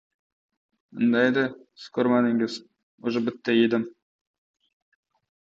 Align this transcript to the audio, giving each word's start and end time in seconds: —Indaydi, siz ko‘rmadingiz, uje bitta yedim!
—Indaydi, 1.07 1.43
siz 1.81 1.91
ko‘rmadingiz, 1.99 2.57
uje 3.11 3.23
bitta 3.29 3.57
yedim! 3.59 3.87